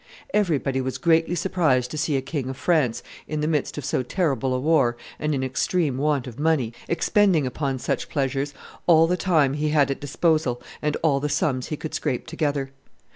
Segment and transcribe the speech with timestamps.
[0.33, 4.01] Everybody was greatly surprised to see a King of France, in the midst of so
[4.01, 8.55] terrible a war and in extreme want of money, expending upon such pleasures
[8.87, 12.71] all the time he had at disposal and all the sums he could scrape together.